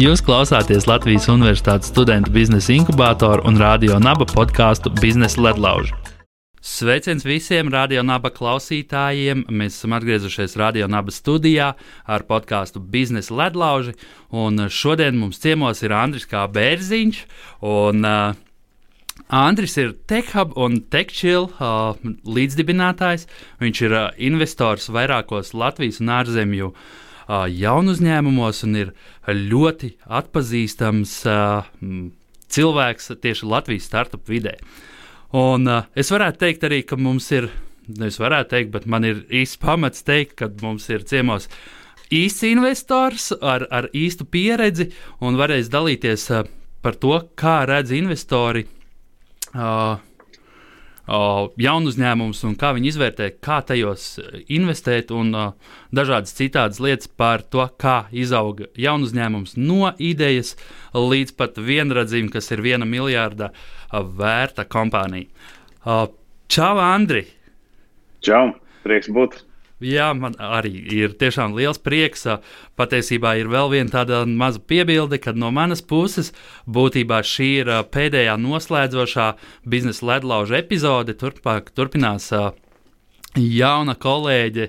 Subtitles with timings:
[0.00, 5.92] Jūs klausāties Latvijas Universitātes studentu biznesa inkubatoru un radio naba podkāstu Biznesa ledlauži.
[6.64, 9.46] Sveiciens visiem radio naba klausītājiem!
[9.52, 11.74] Mēs esam atgriezušies radio naba studijā
[12.08, 13.92] ar podkāstu Biznesa ledlauži.
[14.72, 17.20] Šodien mums ciemos ir Andris Kā Bērziņš.
[17.60, 18.40] Un, uh,
[19.28, 21.94] Andris ir TechHub un TechChill uh,
[22.24, 23.26] līdzdibinātājs.
[23.62, 28.92] Viņš ir uh, investors vairākos Latvijas un ārzemju uh, jaunu uzņēmumos un ir
[29.30, 31.12] ļoti atpazīstams
[32.50, 34.56] cilvēks tieši Latvijas startup vidē.
[35.36, 37.46] Un es varētu teikt arī, ka mums ir,
[38.02, 41.46] es varētu teikt, bet man ir īsts pamats teikt, ka mums ir ciemos
[42.10, 44.90] īsts investors ar, ar īstu pieredzi
[45.22, 46.26] un varēs dalīties
[46.82, 48.66] par to, kā redz investori.
[49.54, 49.98] Uh,
[51.58, 57.10] jaunu uzņēmumus un kā viņi izvērtē, kā tajos e, investēt, un uh, dažādas citādas lietas
[57.10, 60.54] par to, kā izauga jaunu uzņēmums no idejas
[60.94, 65.26] līdz pat vienradzim, kas ir viena miljarda uh, vērta kompānija.
[65.82, 66.06] Uh,
[66.46, 67.26] čau, Andri!
[68.22, 68.52] Čau!
[68.84, 69.49] Prieks būt!
[69.80, 72.26] Jā, man arī ir tiešām liels prieks.
[72.76, 76.34] Patiesībā ir vēl viena tāda maza piebilde, ka no manas puses
[76.68, 79.30] būtībā šī ir pēdējā noslēdzošā
[79.64, 81.16] biznesa ledlauža epizode.
[81.16, 82.28] Turpāk, turpinās
[83.40, 84.68] jauna kolēģe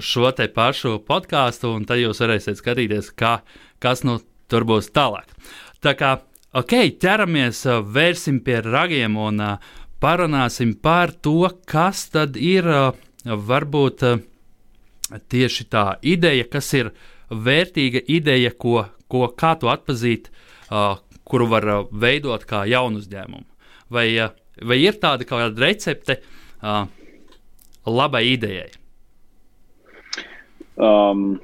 [0.00, 3.42] šo te pašu podkāstu, un tad jūs varēsiet skatīties, kā,
[3.82, 5.28] kas nu tur būs tālāk.
[5.84, 6.16] Tā kā
[6.56, 9.44] ok, ķeramies, vērsim pie ragiem un
[10.02, 12.66] parunāsim par to, kas tad ir
[13.24, 14.22] varbūt eh,
[15.30, 16.92] tieši tā ideja, kas ir
[17.30, 20.28] vērtīga ideja, ko, ko kā tu atpazīt,
[20.68, 23.46] uh, kuru var uh, veidot kā jaunu uzņēmumu.
[23.92, 24.06] Vai,
[24.60, 26.18] vai ir tāda kāda recepte
[27.84, 28.70] labai idejai?
[30.80, 31.40] Um,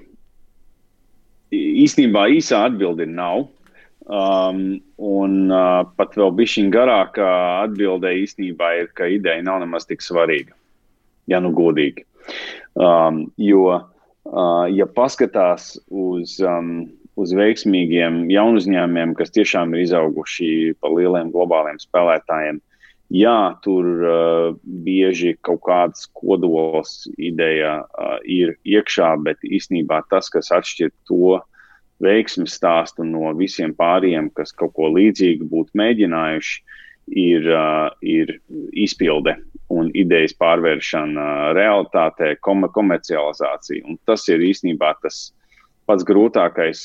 [1.53, 3.48] īsnībā īsā atbilde nav.
[4.08, 7.33] Um, un uh, pat vēl bišķiņa garākā
[7.67, 10.58] atbilde īstenībā ir, ka ideja nav nemaz tik svarīga
[11.28, 12.05] ja nu godīgi.
[12.78, 20.50] Um, jo, uh, ja paskatās uz, um, uz veiksmīgiem jaunu uzņēmumiem, kas tiešām ir izauguši
[20.80, 22.61] pa lieliem globāliem spēlētājiem,
[23.14, 30.52] jā, tur uh, bieži kaut kāds kodols ideja uh, ir iekšā, bet īstenībā tas, kas
[30.55, 31.39] atšķir to
[32.05, 36.60] veiksmes stāstu no visiem pārējiem, kas kaut ko līdzīgu būtu mēģinājuši,
[37.16, 38.36] ir, uh, ir
[38.77, 39.39] izpilde
[39.73, 43.84] un idejas pārvēršana realitātē, komercializācija.
[43.89, 45.29] Un tas ir īstenībā tas
[45.89, 46.83] pats grūtākais,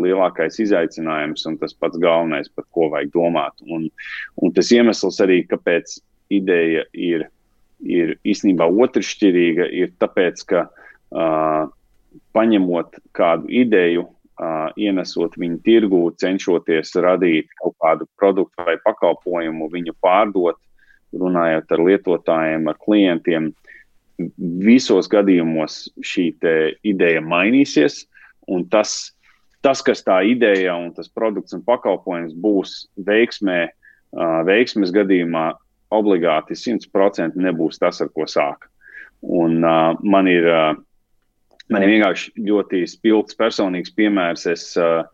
[0.00, 3.56] lielākais izaicinājums un tas pats galvenais, par ko vajag domāt.
[3.68, 3.88] Un,
[4.42, 5.98] un tas iemesls arī, kāpēc
[6.32, 7.28] ideja ir,
[7.84, 11.72] ir īstenībā otršķirīga, ir tāpēc, ka uh,
[12.36, 19.94] paņemot kādu ideju, Uh, ienesot viņu tirgū, cenšoties radīt kaut kādu produktu vai pakalpojumu, viņu
[20.04, 20.58] pārdot,
[21.20, 23.50] runājot ar lietotājiem, ar klientiem,
[24.64, 26.30] visos gadījumos šī
[26.86, 28.04] ideja mainīsies,
[28.48, 29.12] un tas,
[29.64, 33.66] tas, kas tā ideja un tas produkts un pakalpojums būs veiksmē,
[34.48, 35.50] veiksmes gadījumā,
[35.94, 38.66] obligāti 100% nebūs tas, ar ko sāk.
[39.22, 40.74] Un, uh, man ir, uh,
[41.72, 44.46] man ir vienkārši ļoti spilgts personīgs piemērs.
[44.50, 45.06] Es uh,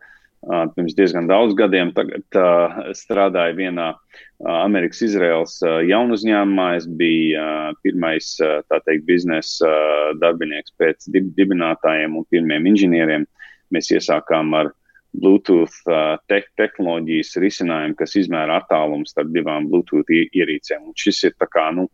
[0.75, 6.67] pirms diezgan daudz gadiem tagad, uh, strādāju vienā uh, Amerikas Izraels uh, jaunu uzņēmumā.
[6.79, 13.27] Es biju uh, pirmais uh, teikt, biznesa uh, darbinieks pēc dib dibinātājiem un pirmiem inženieriem.
[13.73, 14.73] Mēs iesākām ar
[15.13, 20.89] Bluetooth uh, te tehnoloģijas risinājumu, kas izmēra attālumu starp divām Bluetooth ierīcēm.
[20.89, 21.87] Un šis ir tā kā, nu,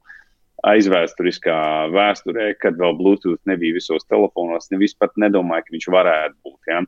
[0.67, 1.57] aizvēsturiskā
[1.93, 6.71] vēsturē, kad vēl Bluetooth nebija visos telefonos, nevis pat nedomāja, ka viņš varētu būt.
[6.71, 6.81] Ja?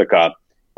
[0.00, 0.22] Tā kā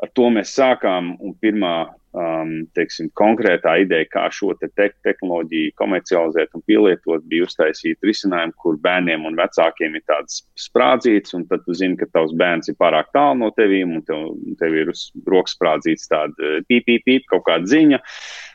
[0.04, 1.14] ar to mēs sākām.
[1.42, 1.74] Pirmā
[2.14, 8.56] um, teiksim, konkrētā ideja, kā šo te te tehnoloģiju komercializēt un pielietot, bija uztaisīt risinājumu,
[8.60, 12.78] kur bērniem un vecākiem ir tāds sprādzīts, un tad tu zini, ka tavs bērns ir
[12.80, 17.30] pārāk tālu no tevīm, un tev, tev ir uz rokas sprādzīts tāda pīp, pīp, pīp,
[17.32, 18.02] kaut kāda ziņa.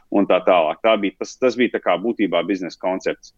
[0.09, 0.79] Un tā tālāk.
[0.81, 3.35] Tā bija, tas, tas bija tā kā būtībā biznesa koncepts.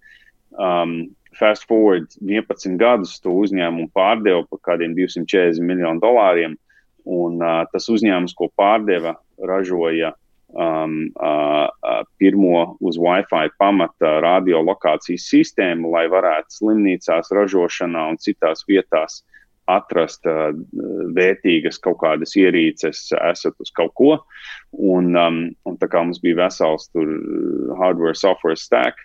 [0.56, 6.56] Um, fast forward 11 gadus, to uzņēmumu pārdeva par kādiem 240 miljonu dolāriem.
[6.56, 6.71] Uh,
[7.10, 10.14] Un, uh, tas uzņēmums, ko pārdeva, ražoja
[10.54, 19.22] um, uh, pirmo uz Wi-Fi pamata radiolokācijas sistēmu, lai varētu slimnīcās, ražošanā un citās vietās
[19.72, 20.52] atrast uh,
[21.16, 24.18] vērtīgas kaut kādas ierīces, esat uz kaut ko.
[24.78, 27.10] Un, um, un tā kā mums bija vesels tur
[27.80, 29.00] hardware, software stack,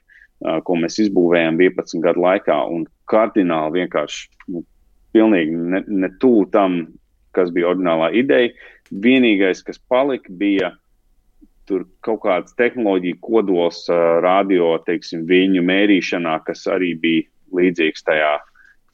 [0.44, 4.64] uh, ko mēs izbūvējām 11 gadu laikā, un kardināli vienkārši nu,
[5.14, 6.82] pilnīgi ne, ne tuvu tam,
[7.36, 8.52] kas bija oriģinālā ideja.
[8.90, 10.72] Vienīgais, kas palika, bija
[11.66, 13.84] tur kaut kāds tehnoloģija kodols
[14.22, 18.36] radio, teiksim, viņu mērīšanā, kas arī bija līdzīgs tajā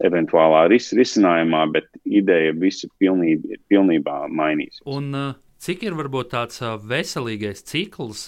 [0.06, 4.80] eventuālā ris risinājumā, bet ideja visa pilnībā, pilnībā mainīs.
[4.88, 5.12] Un
[5.62, 8.26] cik ir varbūt tāds veselīgais cikls?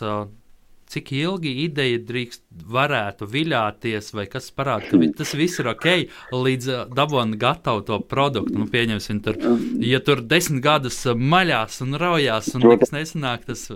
[0.95, 5.89] Cik ilgi ideja drīkst, varētu viļāties, vai kas parāda, ka tas viss ir ok,
[6.31, 8.55] līdz uh, dabūjām gatavu to produktu.
[8.61, 9.41] Nu, pieņemsim, tur,
[9.83, 13.67] ja tur desmit gadus maļās un raujās, un nekas nesanāk, tas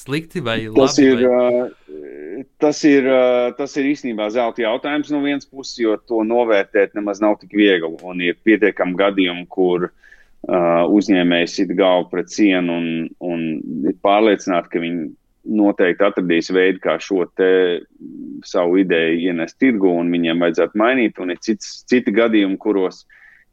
[0.00, 0.80] slikti vai labi.
[0.80, 2.44] Tas ir, vai...
[2.62, 3.08] tas ir,
[3.58, 7.98] tas ir īstenībā zelta jautājums no vienas puses, jo to novērtēt nemaz nav tik viegli,
[8.00, 12.88] un ir pietiekami gadījumi, kur uh, uzņēmējs sit galvu pret sienu un,
[13.20, 13.50] un
[13.92, 15.10] ir pārliecināti, ka viņi
[15.44, 17.24] noteikti atradīs veidu, kā šo
[18.46, 21.18] savu ideju ienest tirgu, un viņiem vajadzētu mainīt.
[21.22, 23.02] Un ir cits, citi gadījumi, kuros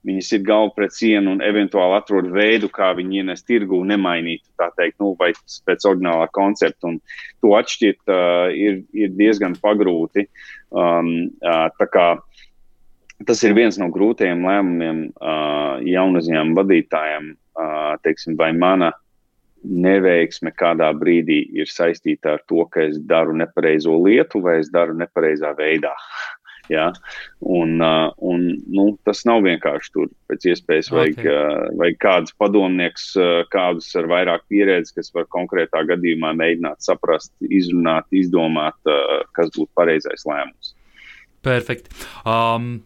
[0.08, 4.46] viņi ir galva pret sienu un eventuāli atrod veidu, kā viņi ienest tirgu un nemainīt,
[4.60, 5.34] tā teikt, nu, vai
[5.68, 6.94] pēc oriģinālā koncepta.
[6.94, 7.00] Un
[7.44, 10.30] to atšķirt uh, ir, ir diezgan pagrūti.
[10.70, 12.08] Um, uh, kā
[13.28, 18.94] tas ir viens no grūtajiem lēmumiem uh, jaunu uzņēmumu vadītājiem, uh, teiksim, vai mana
[19.64, 24.98] neveiksme kādā brīdī ir saistīta ar to, ka es daru nepareizo lietu vai es daru
[25.00, 25.96] nepareizā veidā.
[26.70, 26.92] Ja?
[27.42, 30.12] Un, uh, un, nu, tas nav vienkārši tur.
[30.30, 31.32] Pēc iespējas vajag, okay.
[31.34, 37.34] uh, vajag kādus padomnieks, uh, kādus ar vairāk pieredzes, kas var konkrētā gadījumā mēģināt saprast,
[37.50, 38.78] izrunāt, izdomāt,
[39.34, 40.76] kas būtu pareizais lēmums.
[41.42, 41.90] Perfekti.
[42.22, 42.84] Um,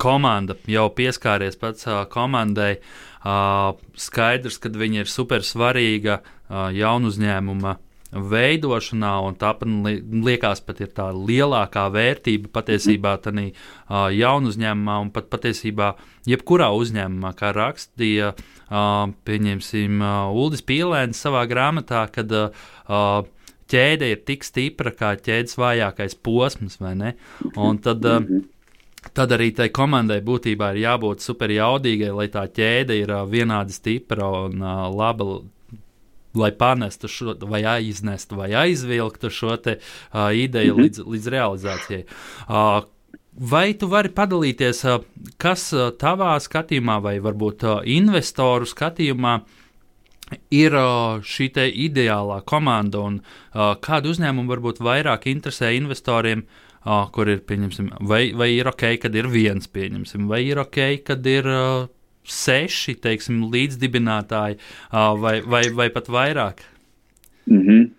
[0.00, 2.76] komanda jau pieskāries pats uh, komandai.
[3.24, 7.74] Uh, skaidrs, ka viņa ir super svarīga uh, jaunu uzņēmumu
[8.14, 9.70] veidošanā, un tāpat
[10.24, 15.94] liekas, pat ir tā lielākā vērtība patiesībā tādā uh, jaunu uzņēmumā, un pat patiesībā
[16.30, 23.24] jebkurā uzņēmumā, kā rakstīja, uh, pieņemsim, uh, Uldis Pīlēns savā grāmatā, kad uh,
[23.72, 27.14] ķēde ir tik stipra kā ķēdes vājākais posms, vai ne?
[27.56, 28.22] Un tad uh,
[29.12, 34.64] Tad arī tai komandai būtībā ir jābūt superjaudīgai, lai tā ķēde ir vienādi stipra un
[34.96, 35.42] laba,
[36.34, 40.84] lai panestu šo, vai aiznestu, vai aizvilktu šo te, uh, ideju mm -hmm.
[40.84, 42.04] līdz, līdz realizācijai.
[42.48, 42.84] Uh,
[43.36, 45.02] Vai tu vari padalīties, uh,
[45.36, 49.40] kas uh, tavā skatījumā, vai varbūt uh, investoru skatījumā,
[50.50, 50.72] ir
[51.22, 53.20] šī ideālā komanda un
[53.80, 58.86] kādu uzņēmumu varbūt vairāk interesē investoriem uh, uh, kur ir, pieņemsim, vai, vai ir ok,
[59.02, 61.88] kad ir viens, pieņemsim, vai ir ok, kad ir uh,
[62.24, 66.64] seši, teiksim, līdzdibinātāji, uh, vai, vai, vai pat vairāk?
[67.46, 67.90] Mm -hmm.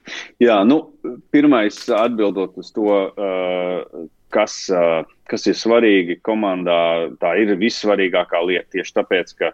[0.41, 0.91] Jā, nu,
[1.31, 8.69] pirmais atbildot uz to, uh, kas, uh, kas ir svarīgi komandā, tā ir vissvarīgākā lieta
[8.71, 9.53] tieši tāpēc, ka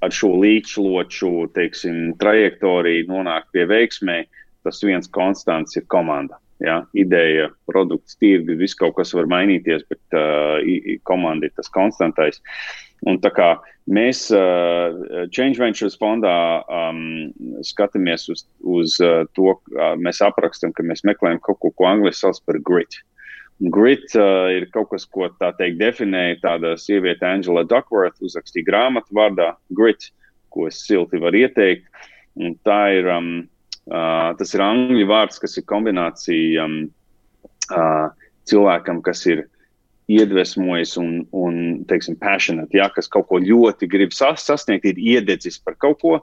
[0.00, 4.24] ar šo līdzšloču, teiksim, trajektoriju nonākt pie veiksmē,
[4.64, 6.40] tas viens konstants ir komanda.
[6.60, 10.60] Ja, ideja, produkts, tirgi, viss kaut kas var mainīties, bet uh,
[11.08, 12.42] komanda ir tas konstantais.
[13.08, 13.54] Un tā kā
[13.88, 14.92] mēs uh,
[15.32, 16.34] Change Ventures fondā
[16.68, 17.30] um,
[17.64, 22.26] skatāmies uz, uz uh, to, uh, mēs aprakstam, ka mēs meklējam kaut ko, ko angliski
[22.26, 23.00] sauc par grit.
[23.72, 29.16] Grit uh, ir kaut kas, ko tā teikt definēja tāda sieviete Angela Duckworth, uzrakstīja grāmatu
[29.16, 30.10] vārdā Grit,
[30.52, 31.88] ko es silti varu ieteikt.
[32.40, 33.48] Un tā ir um,
[33.88, 36.76] Uh, tas ir angļu vārds, kas ir kombinācija um,
[37.72, 38.10] uh,
[38.46, 39.46] cilvēkam, kas ir
[40.10, 41.56] iedvesmojis un, un
[41.88, 46.16] teiksim, passionate, ja, kas kaut ko ļoti grib sas, sasniegt, ir iededzis par kaut ko,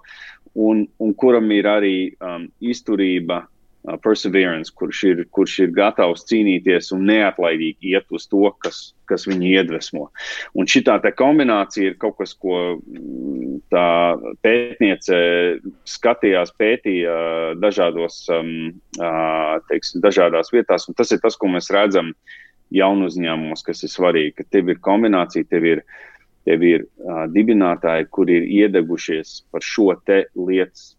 [0.56, 6.92] un, un kuram ir arī um, izturība uh, perseverance, kurš ir, kurš ir gatavs cīnīties
[6.96, 10.08] un neatlaidīgi iet uz to, kas, kas viņu iedvesmo.
[10.58, 10.84] Un šī
[11.18, 13.88] kombinācija ir kaut kas, ko mm, tā
[14.46, 15.20] pētniece
[15.88, 17.16] skatījās, pētīja
[17.62, 18.52] dažādos, um,
[19.72, 22.14] teiksim, dažādās vietās, un tas ir tas, ko mēs redzam
[22.74, 25.84] jaunu uzņēmumos, kas ir svarīgi, ka tev ir kombinācija, tev ir,
[26.48, 29.94] tev ir uh, dibinātāji, kuri ir iedegušies par šo
[30.36, 30.97] lietas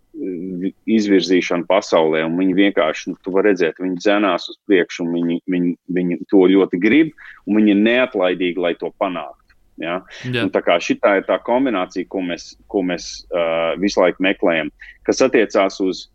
[0.89, 5.41] izvirzīšanu pasaulē, un viņi vienkārši, nu, tu vari redzēt, viņi dzenās uz priekšu, un viņi,
[5.51, 7.13] viņi, viņi to ļoti grib,
[7.47, 9.57] un viņi ir neatlaidīgi, lai to panāktu.
[9.79, 10.01] Ja?
[10.27, 10.49] Yeah.
[10.51, 14.73] Tā kā šī ir tā kombinācija, ko mēs, ko mēs uh, visu laiku meklējam,
[15.07, 16.09] kas attiecās uz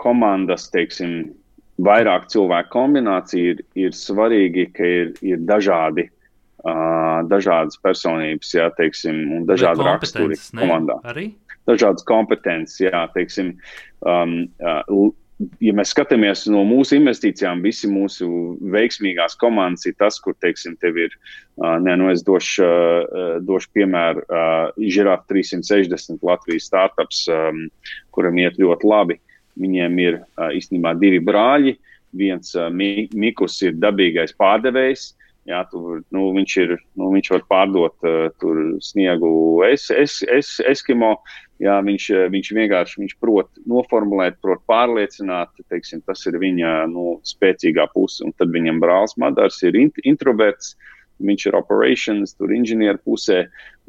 [0.00, 1.34] komandas, teiksim,
[1.80, 6.10] vairāk cilvēku kombināciju, ir, ir svarīgi, ka ir, ir dažādi.
[6.60, 10.98] Uh, dažādas personības, jā, teiksim, un dažādi raksturi komandā.
[11.08, 11.30] Arī?
[11.68, 13.54] Dažādas kompetences, jā, teiksim,
[14.06, 15.10] um, uh,
[15.64, 18.28] ja mēs skatāmies no mūsu investīcijām, visi mūsu
[18.74, 21.14] veiksmīgās komandas ir tas, kur, teiksim, tev ir,
[21.60, 27.66] uh, ne, nu es došu, uh, došu piemēru, uh, Žirāta 360 Latvijas startups, um,
[28.14, 29.20] kuram iet ļoti labi.
[29.60, 31.76] Viņiem ir uh, īstenībā divi brāļi.
[32.16, 35.12] Viens uh, Mikus ir dabīgais pārdevējs,
[35.48, 39.30] Jā, tur, nu, viņš, ir, nu, viņš var pārdot uh, sniegu
[39.66, 41.16] es, es, es, Eskimo.
[41.60, 45.52] Jā, viņš, viņš vienkārši viņš prot noformulēt, prot pārliecināt.
[45.68, 48.22] Teiksim, tas ir viņa nu, spēcīgā puse.
[48.24, 50.72] Un tad viņam brālis Madars ir int introverts.
[51.20, 53.42] Viņš ir operations, tur inženieru pusē,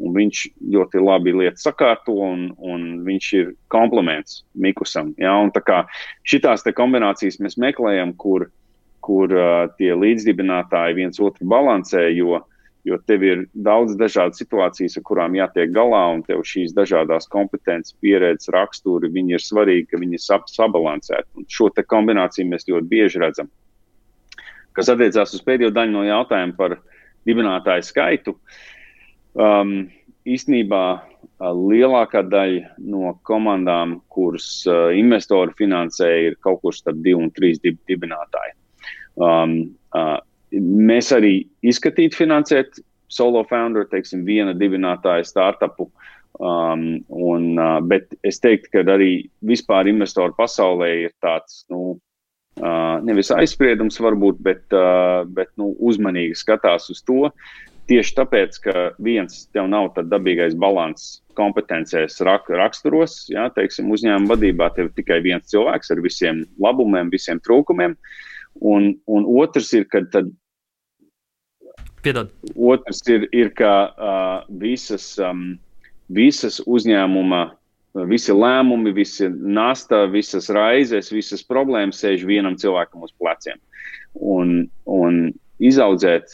[0.03, 0.41] un viņš
[0.73, 5.13] ļoti labi lietas sakārto, un, un viņš ir komplements Mikusam.
[5.15, 5.77] Jā, un tā kā
[6.27, 8.49] šitās te kombinācijas mēs meklējam, kur,
[8.99, 12.41] kur uh, tie līdzdibinātāji viens otru balansē, jo,
[12.87, 17.95] jo tev ir daudz dažādas situācijas, ar kurām jātiek galā, un tev šīs dažādas kompetences,
[18.01, 20.23] pieredzes, raksturi, viņi ir svarīgi, ka viņi ir
[20.55, 21.29] sabalansēti.
[21.37, 23.51] Un šo kombināciju mēs ļoti bieži redzam.
[24.73, 26.77] Kas attiecās uz pēdējo daļu no jautājuma par
[27.27, 28.35] dibinātāju skaitu,
[29.35, 29.89] um,
[30.25, 30.83] īstenībā
[31.41, 37.61] lielākā daļa no komandām, kuras uh, investori finansē, ir kaut kur starp divu un trīs
[37.61, 38.55] dib dibinātāji.
[39.21, 39.55] Um,
[39.97, 40.17] uh,
[40.59, 42.81] mēs arī izskatītu finansēt
[43.11, 45.89] solo founder, teiksim, viena dibinātāja startupu.
[46.41, 51.97] Um, un, uh, bet es teiktu, ka arī vispār investoru pasaulē ir tāds, nu,
[52.61, 57.27] uh, nevis aizspriedums varbūt, bet, uh, bet nu, uzmanīgi skatās uz to.
[57.91, 64.31] Tieši tāpēc, ka viens tev nav tāds dabīgais līdzsvars kompetencēs, rak, raksturos, jā, teiksim, uzņēmuma
[64.33, 67.95] vadībā, tev ir tikai viens cilvēks ar visiem labumiem, visiem trūkumiem.
[68.67, 70.31] Un, un otrs ir, ka tad.
[72.01, 72.31] Piedod.
[72.55, 74.29] Otrs ir, ir ka uh,
[74.61, 75.55] visas, um,
[76.09, 77.41] visas uzņēmuma,
[78.09, 83.59] visi lēmumi, visi nasta, visas raizes, visas problēmas sēž vienam cilvēkam uz pleciem.
[84.17, 85.27] Un, un
[85.61, 86.33] izaudzēt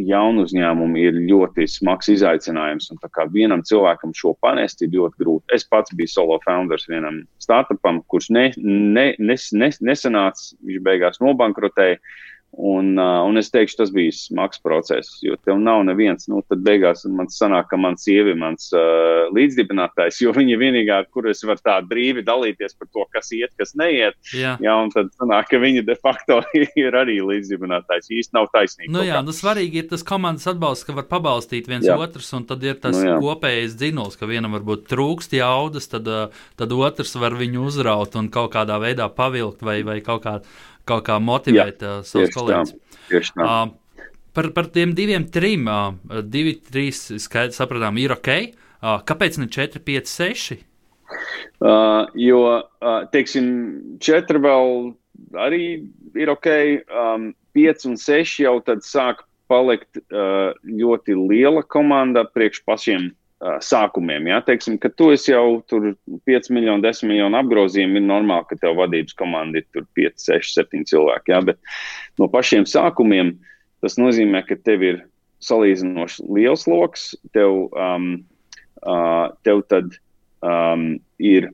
[0.00, 2.88] jaunu uzņēmumu ir ļoti smags izaicinājums.
[2.90, 3.00] Un
[3.34, 5.52] vienam cilvēkam šo panest ir ļoti grūti.
[5.54, 11.20] Es pats biju solo founders vienam startupam, kurš ne, ne, nes, nes, nesanāca, viņš beigās
[11.22, 12.00] nobankrotēja.
[12.00, 12.24] Uh,
[12.56, 16.24] un es teikšu, tas bija smags process, jo tev nav neviens.
[16.30, 20.62] Nu, tad beigās man sanāk, ka mans sievi ir mans uh, līdzdibinātājs, jo viņa ir
[20.62, 24.16] vienīgā, kur es varu tā brīvi dalīties par to, kas iet, kas neiet.
[24.32, 26.40] Jā, jā un tad sanāk, ka viņa de facto
[26.84, 28.08] ir arī līdzdibinātājs.
[28.20, 28.92] Īsti nav taisnība.
[28.94, 31.98] Nu, jā, nu svarīgi ir tas komandas atbalsts, ka var pabalstīt viens jā.
[32.00, 33.18] otrus, un tad ir tas nu, jā.
[33.20, 36.08] kopējais dzinols, ka vienam varbūt trūkst jaudas, tad,
[36.56, 40.56] tad otrs var viņu uzraut un kaut kādā veidā pavilkt vai, vai kaut kādā
[40.88, 43.32] kaut kā motivēt Jā, uh, savus kolēģus.
[43.36, 43.74] Uh,
[44.36, 48.32] par, par tiem diviem, trim, uh, divi, trīs, skaidrs, sapratām, ir ok.
[48.76, 50.60] Uh, kāpēc ne 4, 5, 6?
[51.62, 53.48] Uh, jo, uh, teiksim,
[54.02, 54.72] 4 vēl
[55.40, 55.62] arī
[56.18, 56.50] ir ok.
[56.90, 63.08] Um, 5 un 6 jau tad sāk palikt uh, ļoti liela komanda priekš pašiem
[63.40, 64.28] sākumiem.
[64.30, 64.40] Ja?
[64.44, 65.90] Teiksim, ka tu jau tur
[66.28, 70.86] 5 miljonu, 10 miljonu apgrozījumu, ir normāli, ka tev vadības komanda ir 5, 6, 7
[70.88, 71.34] cilvēki.
[71.34, 71.42] Ja?
[71.44, 71.60] Bet
[72.20, 73.36] no pašiem sākumiem
[73.84, 75.04] tas nozīmē, ka tev ir
[75.44, 78.24] salīdzinoši liels lokus, tev, um,
[78.82, 79.92] uh, tev tad
[80.40, 81.50] um, ir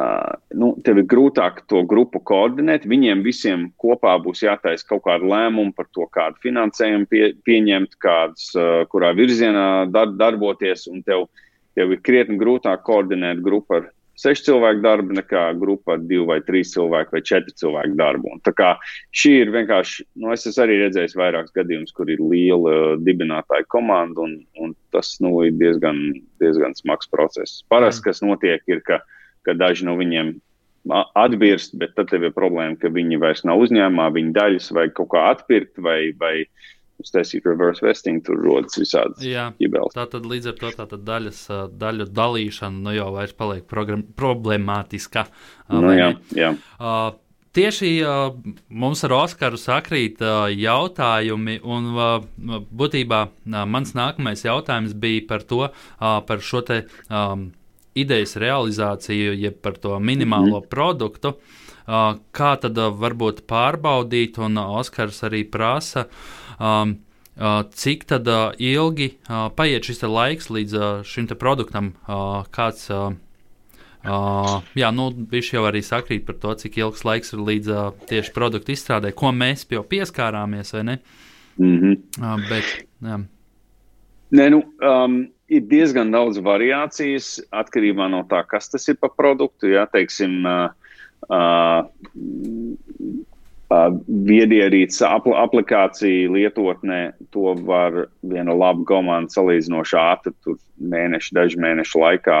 [0.00, 2.86] Uh, nu, tev ir grūtāk to grupu koordinēt.
[2.88, 8.46] Viņiem visiem kopā būs jātaisa kaut kāda lēmuma par to, kādu finansējumu pie, pieņemt, kādas,
[8.56, 10.86] uh, kurā virzienā dar, darboties.
[10.88, 11.26] Un tev,
[11.76, 13.90] tev ir krietni grūtāk koordinēt grupu ar
[14.20, 18.34] sešu cilvēku darbu nekā grupa ar divu vai trīs cilvēku vai četru cilvēku darbu.
[18.36, 18.72] Un tā kā
[19.16, 24.26] šī ir vienkārši, nu, es esmu arī redzējis vairākus gadījumus, kur ir liela dibinātāja komanda,
[24.26, 26.02] un, un tas nu, ir diezgan,
[26.42, 27.62] diezgan smags process.
[27.72, 29.00] Parasti, kas notiek, ir, ka
[29.46, 30.34] ka daži no viņiem
[31.18, 35.10] atbirst, bet tad tev ir problēma, ka viņi vairs nav uzņēmumā, viņa daļas vajag kaut
[35.12, 36.34] kā atpirkt vai, vai
[37.00, 39.20] uztaisīt reverse vesting, tur rodas visādas
[39.60, 39.96] ģibeles.
[39.96, 41.40] Tā tad līdz ar to tā tad daļas,
[41.80, 45.26] daļu dalīšana nu jau vairs paliek problemātiska.
[45.72, 46.54] Nu, jā, jā.
[46.78, 47.10] Uh,
[47.50, 48.28] Tieši uh,
[48.70, 55.42] mums ar Oskaru sakrīt uh, jautājumi, un uh, būtībā uh, mans nākamais jautājums bija par
[55.42, 57.48] to, uh, par šo te um,
[57.94, 60.68] idejas realizāciju, jeb par to minimālo mm -hmm.
[60.68, 61.34] produktu.
[62.32, 66.06] Kā tad varbūt pārbaudīt, un Oskars arī prasa,
[67.74, 68.28] cik tad
[68.58, 69.18] ilgi
[69.56, 71.92] paiet šis laiks līdz šim produktam,
[72.50, 72.90] kāds.
[74.00, 77.80] Uh, jā, nu, viņš jau arī sakrīt par to, cik ilgs laiks ir līdz uh,
[78.08, 80.98] tieši produktu izstrādē, ko mēs jau pieskārāmies, vai ne?
[81.58, 81.98] Mm -hmm.
[82.22, 82.64] uh, bet,
[83.02, 83.18] jā.
[84.30, 89.72] Nē, nu, um, ir diezgan daudz variācijas atkarībā no tā, kas tas ir par produktu.
[89.74, 90.70] Jā, teiksim, uh,
[91.30, 91.82] uh,
[94.30, 97.00] viedierīces apl aplikācija lietotnē,
[97.34, 102.40] to var viena laba komanda salīdzinoši ātri, tur mēnešu, dažu mēnešu laikā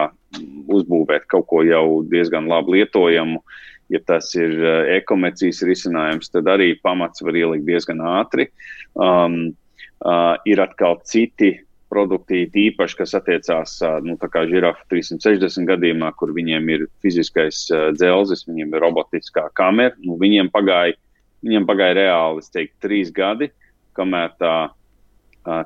[0.70, 3.42] uzbūvēt kaut ko jau diezgan labi lietojamu.
[3.90, 8.46] Ja tas ir uh, e-komercijas risinājums, tad arī pamats var ielikt diezgan ātri.
[8.94, 9.50] Um,
[10.06, 11.56] uh, ir atkal citi
[11.90, 17.66] produkti, īpaši, kas attiecās nu, kā žirafa 360 gadījumā, kur viņiem ir fiziskais
[17.98, 19.96] dzelzis, viņiem ir robotiskā kamera.
[20.04, 20.96] Nu, viņiem, pagāja,
[21.46, 23.50] viņiem pagāja reāli, es teiktu, trīs gadi,
[23.98, 24.54] kamēr tā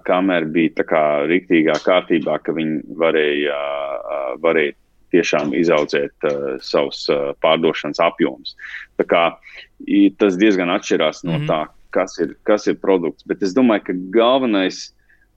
[0.07, 3.59] kamera bija tā rīktīgā kārtībā, ka viņi varēja,
[4.43, 4.77] varēja
[5.15, 8.57] tiešām izaudzēt uh, savus uh, pārdošanas apjomus.
[8.99, 9.25] Tā kā
[10.19, 11.51] tas diezgan atšķirās no mm -hmm.
[11.51, 11.61] tā,
[11.95, 13.27] kas ir, kas ir produkts.
[13.27, 14.89] Bet es domāju, ka galvenais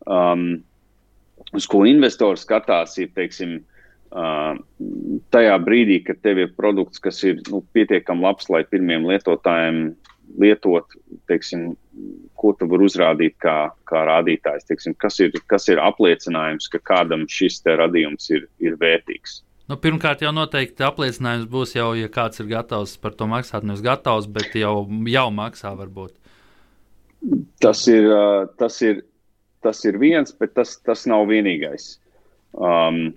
[0.06, 0.64] um,
[1.56, 3.60] uz ko investors skatās, ir teiksim,
[5.36, 9.82] tajā brīdī, kad tev ir produkts, kas ir nu, pietiekami labs, lai pirmiem lietotājiem
[10.40, 10.96] lietot,
[11.28, 11.72] teiksim,
[12.38, 17.26] ko tu vari uzrādīt kā, kā rādītājs, teiksim, kas, ir, kas ir apliecinājums, ka kādam
[17.32, 19.42] šis radījums ir, ir vērtīgs.
[19.68, 23.66] Nu, pirmkārt, jau noteikti apliecinājums būs jau, ja kāds ir gatavs par to maksāt.
[23.68, 26.14] Nevis gatavs, bet jau, jau maksā varbūt.
[27.60, 28.08] Tas ir,
[28.62, 29.02] tas ir
[29.66, 31.96] tas ir viens, bet tas, tas nav vienīgais.
[32.58, 33.12] Um,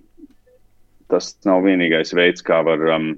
[1.11, 3.11] tas nav vienīgais veids, kā var, um,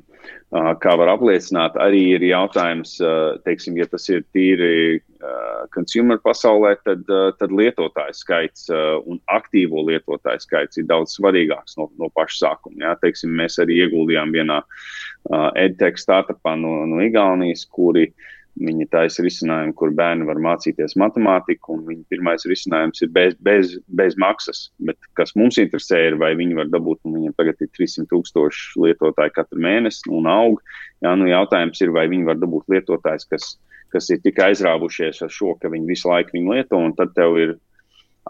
[0.55, 1.77] uh, kā var apliecināt.
[1.81, 7.53] Arī ir jautājums, uh, teiksim, ja tas ir tīri uh, consumer pasaulē, tad, uh, tad
[7.53, 12.79] lietotāju skaits uh, un aktīvo lietotāju skaits ir daudz svarīgāks no, no paša sākuma.
[12.87, 12.95] Jā.
[13.05, 19.23] Teiksim, mēs arī ieguldījām vienā uh, edtech startupā no, no Igaunijas, kuri uh, Viņi taisa
[19.25, 24.67] risinājumu, kur bērni var mācīties matemātiku, un viņa pirmais risinājums ir bez, bez, bez maksas.
[24.77, 28.83] Bet kas mums interesē, ir, vai viņi var dabūt, un viņiem tagad ir 300 tūkstoši
[28.83, 30.61] lietotāji katru mēnesi un aug.
[31.01, 33.49] Jā, nu jautājums ir, vai viņi var dabūt lietotājs, kas,
[33.95, 37.39] kas ir tik aizrāvušies ar šo, ka viņi visu laiku viņu lieto, un tad tev
[37.41, 37.57] ir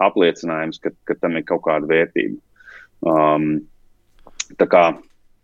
[0.08, 2.40] apliecinājums, ka, ka tam ir kaut kāda vērtība.
[3.04, 3.58] Um,
[4.56, 4.88] tā kā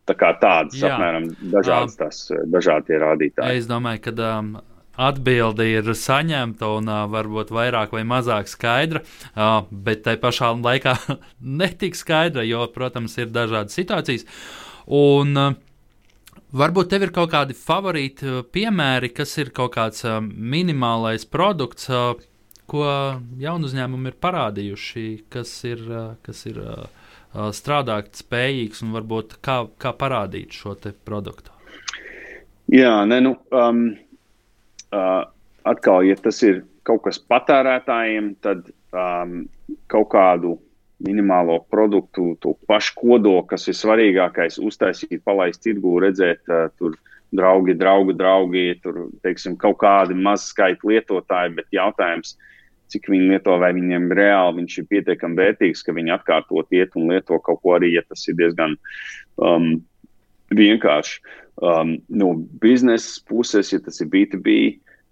[0.10, 3.60] Tā kā tādas apmēram dažādas, um, tas, dažādi rādītāji.
[3.62, 4.56] Es domāju, ka um,
[5.00, 9.04] atbilde ir saņemta un varbūt vairāk vai mazāk skaidra,
[9.72, 10.98] bet tai pašā laikā
[11.62, 14.28] netik skaidra, jo, protams, ir dažādas situācijas.
[14.90, 15.56] Un,
[16.50, 21.86] Varbūt tev ir kaut kādi favorīti piemēri, kas ir kaut kāds minimālais produkts,
[22.70, 22.86] ko
[23.38, 25.84] jaunu uzņēmumi ir parādījuši, kas ir,
[26.26, 26.58] kas ir
[27.54, 30.74] strādāt spējīgs un varbūt kā, kā parādīt šo
[31.06, 31.54] produktu?
[32.74, 33.86] Jā, ne, nu, um,
[34.96, 35.28] uh,
[35.70, 39.44] atkal, ja tas ir kaut kas patērētājiem, tad um,
[39.92, 40.58] kaut kādu
[41.06, 46.98] minimālo produktu, to pašu kodolu, kas ir svarīgākais, uztaisīt, palaist tirgū, redzēt, uh, tur
[47.36, 52.36] draugi, draugi, draugi, tur, teiksim, kaut kādi maz skaita lietotāji, bet jautājums,
[52.90, 57.12] cik viņi lieto, vai viņiem reāli viņš ir pietiekami vērtīgs, ka viņi atkārtot iet un
[57.14, 58.74] lieto kaut ko arī, ja tas ir diezgan
[59.38, 59.76] um,
[60.58, 61.22] vienkārši.
[61.60, 64.54] Um, no biznesa puses, ja tas ir B2B,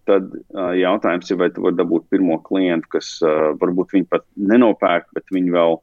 [0.08, 4.24] tad uh, jautājums ir, vai tu vari dabūt pirmo klientu, kas uh, varbūt viņi pat
[4.40, 5.80] nenopērk, bet viņi vēl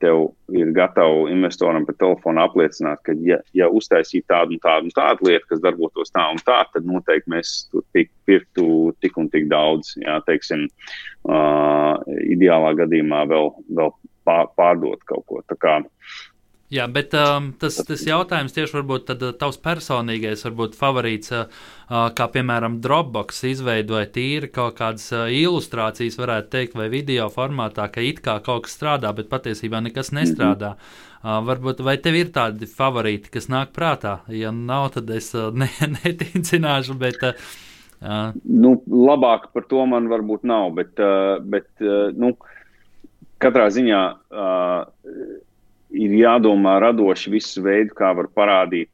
[0.00, 4.94] tev ir gatava investoram pa telefonu apliecināt, ka, ja, ja uztaisītu tādu un tādu un
[4.96, 9.28] tādu lietu, kas darbotos tā un tā, tad noteikti mēs tur tik, pirktu tik un
[9.28, 9.92] tik daudz.
[10.00, 10.64] Jā, teiksim,
[11.28, 13.92] uh, ideālā gadījumā vēl, vēl
[14.24, 15.42] pārdot kaut ko.
[15.44, 15.76] Tā kā
[16.72, 21.50] Jā, bet um, tas, tas jautājums tieši varbūt tad, uh, tavs personīgais, varbūt favorīts, uh,
[21.90, 27.90] uh, kā piemēram Dropbox izveidoja tīri kaut kādas uh, ilustrācijas, varētu teikt, vai video formātā,
[27.92, 30.72] ka it kā kaut kas strādā, bet patiesībā nekas nestrādā.
[30.72, 31.36] Mm -hmm.
[31.36, 34.18] uh, varbūt, vai tev ir tādi favorīti, kas nāk prātā?
[34.28, 35.68] Ja nav, tad es uh, ne,
[36.00, 37.22] netincināšu, bet.
[37.22, 37.32] Uh,
[38.00, 38.32] uh.
[38.44, 42.36] Nu, labāk par to man varbūt nav, bet, uh, bet uh, nu,
[43.38, 44.14] katrā ziņā.
[44.32, 45.43] Uh,
[45.94, 48.90] ir jādomā radoši visu veidu, kā var parādīt,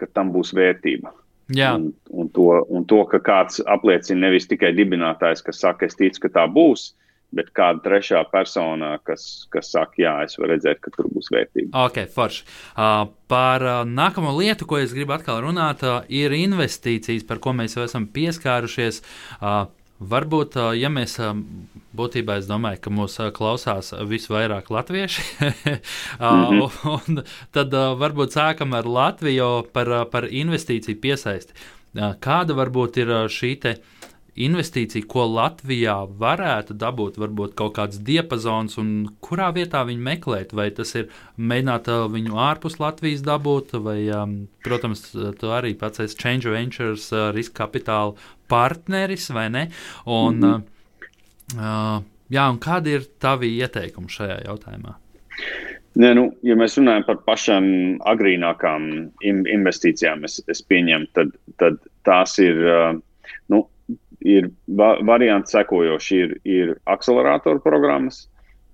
[0.00, 1.12] ka tam būs vērtība.
[1.52, 1.74] Jā.
[1.76, 6.22] Un, un, to, un to, ka kāds apliecina nevis tikai dibinātājs, kas saka, es ticu,
[6.24, 6.92] ka tā būs,
[7.34, 11.72] bet kāda trešā persona, kas, kas saka, jā, es varu redzēt, ka tur būs vērtība.
[11.84, 12.44] Ok, forši.
[12.72, 17.52] Uh, par uh, nākamo lietu, ko es gribu atkal runāt, uh, ir investīcijas, par ko
[17.56, 19.02] mēs jau esam pieskārušies.
[19.40, 19.66] Uh,
[20.00, 21.14] Varbūt, ja mēs
[21.94, 25.22] būtībā es domāju, ka mūs klausās visvairāk latvieši,
[26.18, 27.22] mm -hmm.
[27.52, 31.52] tad varbūt sākam ar Latviju par, par investīciju piesaisti.
[31.94, 33.54] Kāda varbūt ir šī
[34.34, 38.92] investīcija, ko Latvijā varētu dabūt, varbūt kaut kāds diapazons, un
[39.24, 40.54] kurā vietā viņi meklēt?
[40.56, 46.02] Vai tas ir mēģināt uh, viņu ārpus Latvijas dabūt, vai, um, protams, tu arī pats
[46.02, 48.16] esi Change Ventures uh, riska kapitāla
[48.50, 49.68] partneris, vai ne?
[50.06, 50.64] Un, mm -hmm.
[51.58, 54.98] uh, jā, un kādi ir tavi ieteikumi šajā jautājumā?
[55.94, 57.66] Nē, nu, ja mēs runājam par pašām
[58.10, 58.86] agrīnākām
[59.22, 63.02] investīcijām, es, es pieņemu, tad, tad tās ir, nu,
[64.24, 64.48] ir
[65.06, 66.20] varianti sekojoši.
[66.24, 68.24] Ir, ir akceleratoru programmas.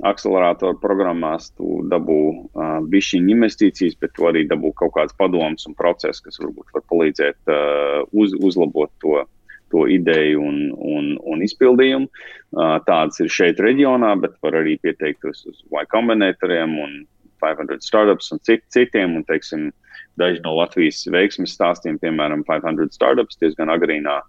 [0.07, 5.77] Akceleratoru programmās tu dabū uh, bišķiņu investīcijas, bet tu arī dabū kaut kādas padomas un
[5.77, 9.19] procesus, kas varbūt var palīdzēt uh, uz, uzlabot to,
[9.75, 12.09] to ideju un, un, un izpildījumu.
[12.09, 16.97] Uh, tādas ir šeit reģionā, bet var arī pieteikties uz Y kombinatoriem un
[17.45, 19.19] 500 startups un cit, citiem.
[19.21, 19.69] Un, teiksim,
[20.21, 24.21] daži no Latvijas veiksmes stāstiem, piemēram, 500 startups, diezgan agrīnā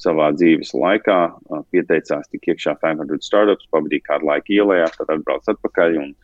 [0.00, 1.18] savā dzīves laikā
[1.74, 6.14] pieteicās tik iekšā 500 startups, pavadīja kādu laiku ielā, tad atbrauc atpakaļ, un,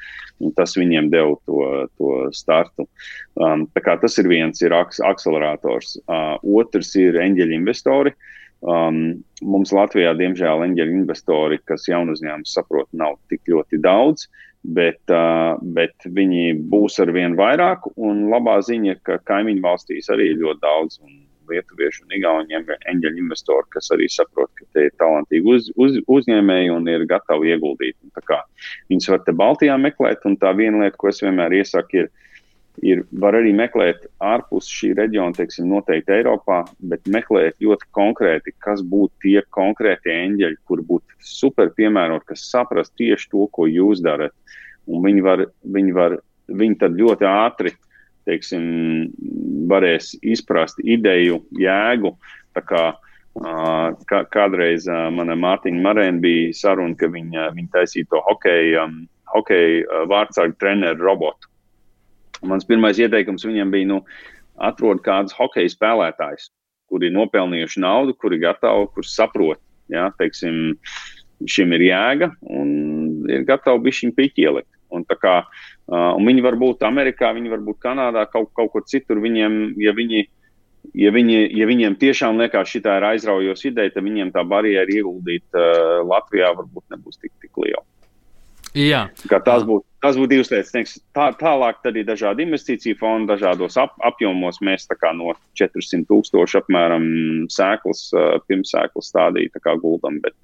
[0.41, 1.61] un tas viņiem deva to,
[2.01, 2.89] to startu.
[3.37, 5.99] Um, tas ir viens, ir akcelerators.
[6.07, 8.17] Uh, otrs ir eņģeļu investori.
[8.65, 14.31] Um, mums Latvijā, diemžēl, eņģeļu investori, kas jaunu uzņēmumu saprot, nav tik ļoti daudz.
[14.67, 17.85] Bet, uh, bet viņi būs ar vien vairāk.
[17.95, 20.99] Un labā ziņa, ka kaimiņu valstīs arī ir ļoti daudz.
[21.51, 26.73] Lietuviešu un ir eņģeļu investori, kas arī saprot, ka te ir talantīgi uz, uz, uzņēmēji
[26.75, 27.97] un ir gatavi ieguldīt.
[28.91, 32.11] Viņus var te Baltijā meklēt, un tā viena lieta, ko es vienmēr iesaku, ir,
[32.83, 38.83] ir var arī meklēt ārpus šī reģiona, teiksim, noteikti Eiropā, bet meklēt ļoti konkrēti, kas
[38.85, 44.35] būtu tie konkrētie eņģeļi, kur būtu super piemērot, kas saprast tieši to, ko jūs darat
[44.87, 45.45] un viņi var,
[45.77, 47.73] viņi var, viņi tad ļoti ātri,
[48.27, 48.65] teiksim,
[49.71, 52.17] varēs izprast ideju, jēgu.
[52.67, 52.85] Kā
[54.09, 58.87] kā, kādreiz mana Mārtiņa Marēna bija saruna, ka viņa, viņa taisīja to hokeja,
[59.33, 61.51] hokeja vārdsargu treneru robotu.
[62.47, 64.01] Mans pirmais ieteikums viņam bija, nu,
[64.57, 66.51] atrod kādus hokeja spēlētājus,
[66.91, 69.61] kuri ir nopelnījuši naudu, kuri gatavi, kurus saprot,
[69.93, 70.77] jā, teiksim,
[71.49, 72.71] šim ir jēga un
[73.29, 74.71] ir gatavi bišķiņ piķi ielikt.
[74.95, 78.87] Un, kā, uh, un viņi var būt Amerikā, viņi var būt Kanādā, kaut, kaut kur
[78.87, 79.21] citur.
[79.25, 80.23] Viņiem, ja, viņi,
[81.03, 85.47] ja, viņi, ja viņiem tiešām liekas, šī ir aizraujoša ideja, tad viņiem tā barjera ieguldīt
[85.59, 87.85] uh, Latvijā varbūt nebūs tik, tik liela.
[88.77, 89.07] Jā.
[89.25, 90.97] Tās būtu tas būt divas lietas.
[91.17, 94.61] Tā, tālāk arī dažādi investīciju fondi, dažādos ap, apjomos.
[94.65, 97.07] Mēs no 400 tūkstoši apmēram
[97.53, 98.09] sēklas,
[98.47, 100.37] pirmsēklas stādīja guldam, bet,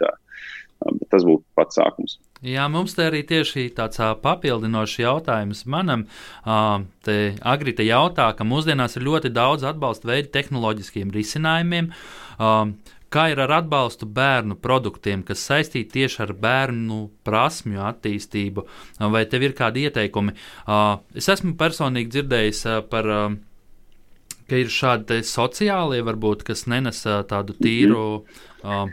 [0.90, 2.18] bet tas būtu pats sākums.
[2.42, 6.08] Jā, mums te arī tieši tāds papildinošs jautājums manam.
[7.06, 11.92] Te Agrita jautā, ka mūsdienās ir ļoti daudz atbalsta veidu tehnoloģiskiem risinājumiem.
[13.12, 18.66] Kā ir ar atbalstu bērnu produktiem, kas saistīti tieši ar bērnu prasmju attīstību,
[19.12, 20.34] vai tev ir kādi ieteikumi?
[21.14, 23.10] Es esmu personīgi dzirdējis par
[24.52, 28.88] ka ir šādi sociālie, varbūt, kas nenes tādu tīru uh,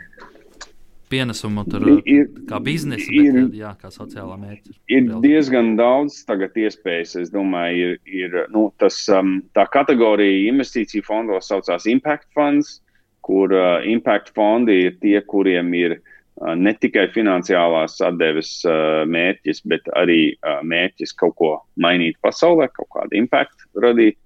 [1.10, 4.74] pienesumu tur, ir, kā biznesa, bet ir, jā, kā sociālā mērķa.
[4.88, 5.24] Ir realizēt.
[5.26, 7.16] diezgan daudz tagad iespējas.
[7.24, 12.78] Es domāju, ir, ir nu, tas, um, tā kategorija investīciju fondos saucās Impact Funds,
[13.26, 19.64] kur uh, Impact fondi ir tie, kuriem ir uh, ne tikai finansiālās atdeves uh, mērķis,
[19.68, 24.18] bet arī uh, mērķis kaut ko mainīt pasaulē, kaut kādu impact radīt.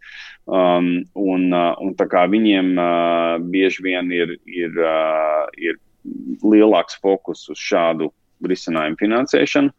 [0.44, 5.81] Um, un, uh, un tā kā viņiem uh, bieži vien ir, ir, uh, ir
[6.45, 8.11] lielāks fokus uz šādu
[8.45, 9.73] risinājumu finansēšanu.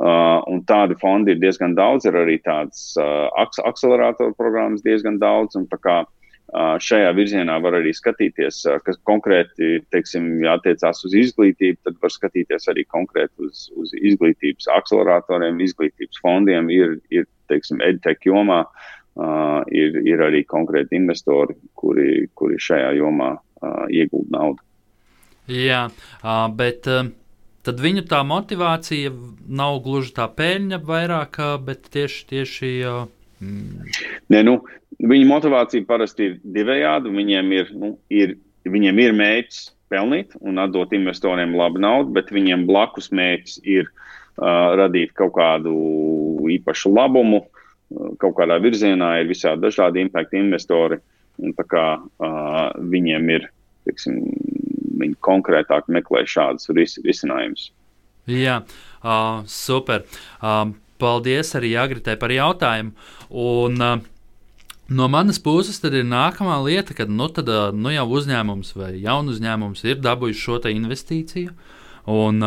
[0.00, 3.26] Uh, tādi fondi ir diezgan daudz, ir arī tādas uh,
[3.66, 5.58] akceleratoru programmas diezgan daudz.
[5.82, 12.00] Kā, uh, šajā virzienā var arī skatīties, uh, kas konkrēti teiksim, attiecās uz izglītību, tad
[12.02, 16.70] var skatīties arī konkrēti uz, uz izglītības akceleratoriem, izglītības fondiem.
[16.72, 23.34] Ir, ir teiksim, edtech jomā uh, ir, ir arī konkrēti investori, kuri, kuri šajā jomā
[23.36, 24.65] uh, iegūda naudu.
[25.46, 25.82] Jā,
[26.58, 26.88] bet
[27.66, 29.12] tad viņu tā motivācija
[29.46, 32.24] nav gluži tā peļņa vairāk, bet tieši.
[32.32, 33.86] tieši mm.
[34.34, 34.58] Nē, nu,
[35.02, 37.12] viņa motivācija parasti ir divējāda.
[37.12, 42.66] Viņiem ir, nu, ir, viņiem ir mērķis pelnīt un atdot investoriem labu naudu, bet viņiem
[42.68, 45.74] blakus mērķis ir uh, radīt kaut kādu
[46.56, 47.44] īpašu labumu.
[48.18, 50.98] Kaut kādā virzienā ir visādi dažādi impact investori,
[51.38, 53.46] un kā uh, viņiem ir,
[53.86, 54.16] teiksim,
[54.96, 57.70] viņi konkrētāk meklē šādus ris risinājumus.
[58.26, 58.60] Jā,
[59.04, 60.02] uh, super.
[60.40, 62.94] Uh, paldies arī Agritē par jautājumu.
[63.30, 64.12] Un, uh,
[64.86, 69.82] No manas puses, ir nākamā lieta, kad nu, tad, nu, jau uzņēmums vai jaunu uzņēmums
[69.82, 71.50] ir dabūjis šo investīciju.
[72.06, 72.38] Un,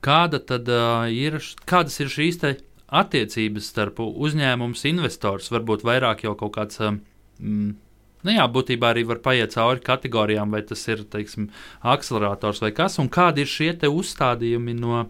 [0.00, 0.70] kāda tad
[1.12, 1.36] ir,
[1.68, 2.40] kādas ir šīs
[2.88, 5.50] attiecības starp uzņēmums un investors?
[5.52, 6.80] Varbūt vairāk jau kaut kāds.
[6.80, 7.76] Mm,
[8.26, 11.48] Nu jā, būtībā arī var paiet cauri kategorijām, vai tas ir teiksim,
[11.80, 15.06] akcelerators vai kas, un kādi ir šie uzstādījumi no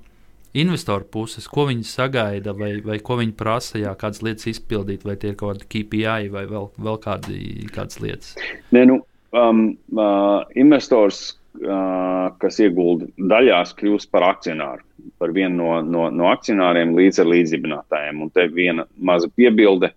[0.55, 5.17] investoru puses, ko viņi sagaida, vai, vai ko viņi prasa, jā, kādas lietas izpildīt, vai
[5.21, 7.43] tie ir kaut kādi KPI vai vēl, vēl kādi,
[7.75, 8.33] kādas lietas?
[8.75, 9.01] Nē, nu,
[9.37, 9.63] um,
[9.95, 11.23] uh, investors,
[11.63, 14.83] uh, kas iegulda daļās, kļūst par akcionāru,
[15.23, 18.23] par vienu no, no, no akcionāriem līdz ar līdzdibinātājiem.
[18.25, 19.95] Un te viena maza piebilde.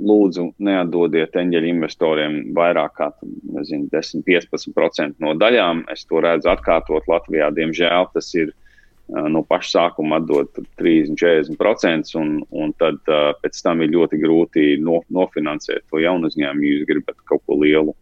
[0.00, 3.10] Lūdzu, neatdodiet eņģeļu investoriem vairāk kā
[3.52, 5.84] nezinu, 10-15% no daļām.
[5.92, 7.50] Es to redzu atkārtot Latvijā.
[7.56, 8.54] Diemžēl tas ir
[9.10, 13.00] no paša sākuma atdot 30-40%, un, un tad
[13.42, 17.58] pēc tam ir ļoti grūti no, nofinansēt to jaunu uzņēmumu, ja jūs gribat kaut ko
[17.60, 17.94] lielu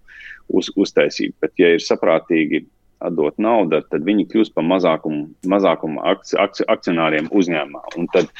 [0.49, 1.35] uz, uztaisīt.
[1.41, 2.67] Bet, ja ir saprātīgi
[3.05, 7.85] atdot naudu, tad viņi kļūst par mazākumu, mazākumu akci, akci, akcionāriem uzņēmumā.
[8.01, 8.31] Un tad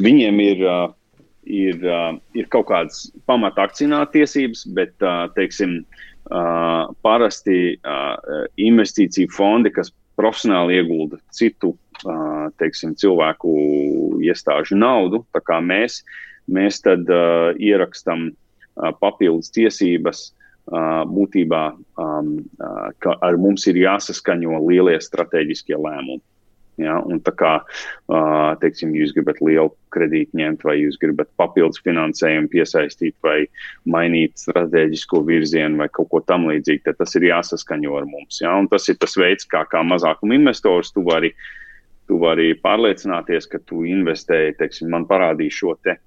[0.00, 0.92] viņiem ir, uh,
[1.46, 5.82] ir, uh, ir kaut kādas pamata akcionāra tiesības, bet, uh, teiksim,
[6.30, 11.74] uh, parasti uh, investīciju fondi, kas profesionāli iegulda citu
[12.60, 13.52] teiksim, cilvēku
[14.24, 15.24] iestāžu naudu.
[15.34, 16.02] Tā kā mēs,
[16.50, 20.30] mēs tad uh, ierakstām uh, papildus tiesības.
[20.64, 26.22] Uh, būtībā um, uh, ar mums ir jāsaskaņo lielie strateģiskie lēmumi.
[26.80, 31.82] Ja, un tā kā, uh, teiksim, jūs gribat lielu kredītu ņemt, vai jūs gribat papildus
[31.86, 33.44] finansējumu piesaistīt, vai
[33.86, 38.40] mainīt strateģisko virzienu, vai kaut ko tamlīdzīgu, tad tas ir jāsaskaņo ar mums.
[38.42, 41.30] Ja, un tas ir tas veids, kā, kā mazākuma investors tu vari,
[42.10, 45.98] tu vari pārliecināties, ka tu investēji, teiksim, man parādīja šo te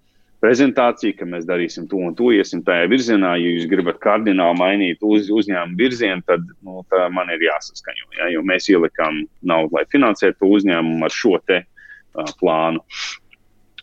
[0.44, 3.34] prezentāciju, ka mēs darīsim to un to, iesim tajā virzienā.
[3.42, 6.84] Ja jūs gribat kardināli mainīt uz, uzņēmumu virzienu, tad nu,
[7.16, 8.12] man ir jāsaskaņo.
[8.20, 12.84] Ja, jo mēs ielikām naudu, lai finansētu uzņēmumu ar šo te uh, plānu.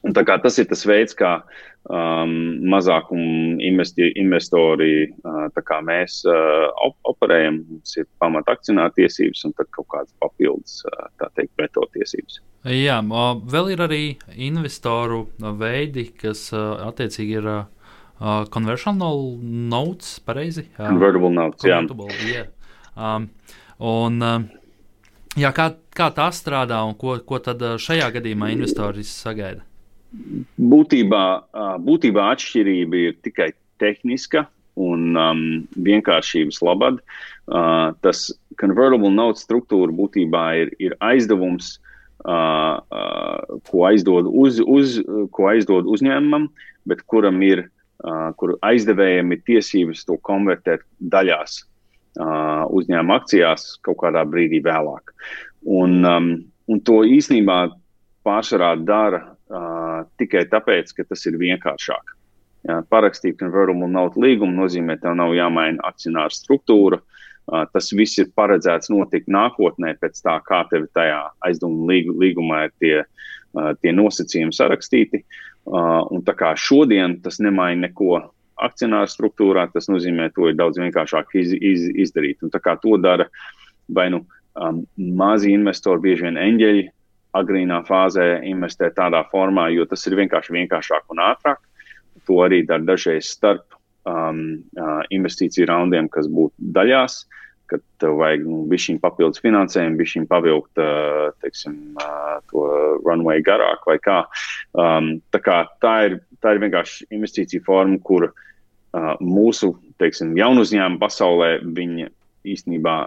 [0.04, 1.38] Un, tas ir tas veids, kā
[1.88, 2.32] um,
[2.68, 7.62] mazākuma investi, investori, uh, kā mēs uh, op operējam.
[7.70, 12.42] Mums ir pamata akcionāra tiesības un kaut kādas papildus, uh, tā teikt, pretotiesības.
[12.68, 13.00] Jā,
[13.48, 14.02] vēl ir arī
[14.36, 15.24] investoru
[15.60, 17.64] veidi, kas uh, attiecīgi ir uh,
[18.52, 19.26] conversional
[19.72, 20.68] notes, pareizi?
[20.76, 21.80] Uh, convertible notes, jā.
[22.28, 22.52] Yeah.
[22.92, 23.30] Um,
[23.80, 24.40] un, uh,
[25.40, 29.64] jā, kā, kā tas strādā un ko, ko tad šajā gadījumā investoris sagaida?
[30.60, 31.24] Būtībā,
[31.84, 34.46] būtībā atšķirība ir tikai tehniska
[34.80, 35.42] un um,
[35.86, 37.00] vienkāršības labad.
[37.46, 41.76] Uh, tas convertible note struktūra būtībā ir, ir aizdevums,
[42.24, 44.98] uh, uh, ko, aizdod uz, uz,
[45.34, 46.48] ko aizdod uzņēmumam,
[46.90, 47.66] bet kuram ir,
[48.02, 55.14] uh, kur aizdevējiem ir tiesības to konvertēt daļās uh, uzņēmuma akcijās kaut kādā brīdī vēlāk.
[55.64, 56.34] Un, um,
[56.68, 57.68] un to īstenībā
[58.24, 62.14] pārsvarā dara uh, tikai tāpēc, ka tas ir vienkāršāk.
[62.64, 67.00] Jā, parakstīt convertible note līgumu nozīmē, ka tev nav jāmaina akcionāra struktūra.
[67.44, 72.72] Uh, tas viss ir paredzēts notikt nākotnē, pēc tā, kā tev tajā līg līgumā ir
[72.80, 75.24] tie, uh, tie nosacījumi sarakstīti.
[75.64, 78.22] Uh, un tā kā šodien tas nemaina neko
[78.64, 82.42] akcionāra struktūrā, tas nozīmē, to ir daudz vienkāršāk iz, iz, izdarīt.
[82.44, 83.26] Un tā kā to dara
[83.92, 84.22] vai nu
[84.54, 86.84] um, mazi investori, bieži vien eņģeļi,
[87.34, 91.62] agrīnā fāzē investēt tādā formā, jo tas ir vienkārši vienkāršāk un ātrāk.
[92.28, 93.74] To arī dara dažreiz starp
[94.08, 97.24] um, uh, investīciju raundiem, kas būtu daļās,
[97.70, 102.64] kad tev vajag nu, bišķiņu papildus finansējumu, bišķiņu pavilkt uh, teiksim, uh, to
[103.04, 104.22] runway garāk vai kā.
[104.76, 110.64] Um, tā, kā tā, ir, tā ir vienkārši investīcija forma, kur uh, mūsu teiksim, jaunu
[110.64, 112.10] uzņēmumu pasaulē viņi
[112.54, 112.98] īstenībā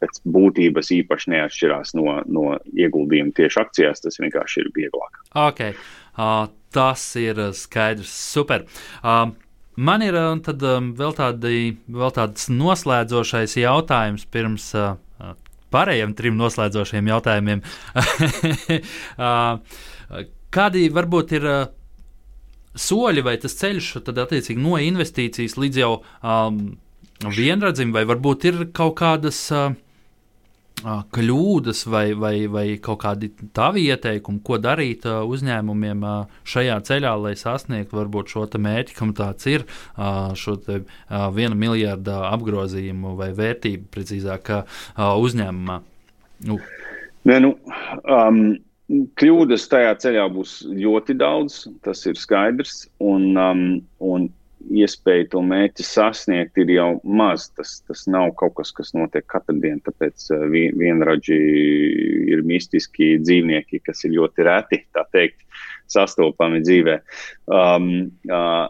[0.00, 4.02] pēc būtības īpaši neatšķirās no, no ieguldījuma tieši akcijās.
[4.04, 5.20] Tas vienkārši ir vieglāk.
[5.48, 5.76] Okay.
[6.16, 8.10] Uh, tas ir skaidrs.
[8.10, 8.66] Super.
[9.02, 9.30] Uh,
[9.76, 14.72] man ir uh, tad, um, vēl, tādi, vēl tāds noslēdzošais jautājums pirms.
[14.74, 14.96] Uh,
[15.70, 17.60] Pārējiem trim noslēdzošiem jautājumiem.
[20.56, 21.46] kādi varbūt ir
[22.74, 26.60] soļi vai tas ceļš, tad attiecīgi no investīcijas līdz jau um,
[27.36, 29.72] vienradzim, vai varbūt ir kaut kādas uh,
[30.84, 36.06] kļūdas vai, vai, vai kaut kādi tavi ieteikumi, ko darīt uzņēmumiem
[36.48, 39.66] šajā ceļā, lai sasniegtu varbūt šo mērķi, kam tāds ir
[40.40, 40.56] šo
[41.36, 44.52] viena miljarda apgrozījumu vai vērtību, precīzāk,
[44.96, 45.80] uzņēmumā?
[46.48, 46.56] Nu.
[47.28, 47.54] Nē, nu,
[48.08, 48.42] um,
[49.20, 52.86] kļūdas tajā ceļā būs ļoti daudz, tas ir skaidrs.
[53.04, 53.64] Un, um,
[54.00, 54.30] un
[54.68, 57.48] iespēja to mērķi sasniegt ir jau maz.
[57.56, 59.80] Tas, tas nav kaut kas, kas notiek katru dienu.
[59.86, 61.38] Tāpēc uh, vienradži
[62.34, 65.46] ir mistiski dzīvnieki, kas ir ļoti reti, tā teikt,
[65.90, 66.98] sastopami dzīvē.
[67.50, 68.68] Um, uh,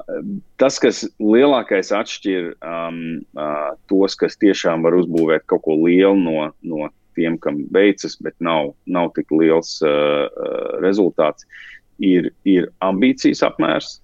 [0.60, 3.02] tas, kas lielākais atšķir um,
[3.36, 8.36] uh, tos, kas tiešām var uzbūvēt kaut ko lielu no, no tiem, kam veicas, bet
[8.40, 10.30] nav, nav tik liels uh,
[10.80, 11.44] rezultāts,
[12.00, 13.98] ir, ir ambīcijas apmērs